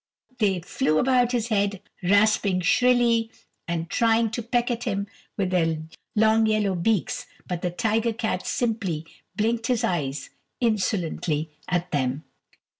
[0.39, 3.29] They flew about his head, rasping shrilly,
[3.67, 5.05] and trying to peck at him
[5.37, 5.77] with their
[6.15, 12.23] long yellow beaks, but the tiger cat simply blinked his eyes insolently at them.